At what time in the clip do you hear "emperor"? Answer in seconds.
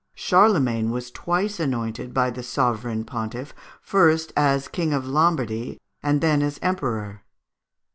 6.63-7.21